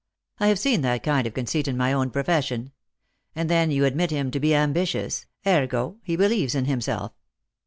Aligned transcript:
I 0.39 0.47
have 0.47 0.57
seen 0.57 0.81
that 0.81 1.03
kind 1.03 1.27
of 1.27 1.35
conceit 1.35 1.67
in 1.67 1.77
my 1.77 1.93
own 1.93 2.09
profession. 2.09 2.71
And 3.35 3.51
then 3.51 3.69
you 3.69 3.85
admit 3.85 4.09
him 4.09 4.31
to 4.31 4.39
be 4.39 4.55
ambitious; 4.55 5.27
ergo, 5.45 5.97
he 6.01 6.15
believes 6.15 6.55
in 6.55 6.65
himself." 6.65 7.11